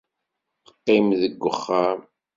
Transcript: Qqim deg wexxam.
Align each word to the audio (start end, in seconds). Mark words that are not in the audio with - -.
Qqim 0.67 1.07
deg 1.21 1.33
wexxam. 1.43 1.99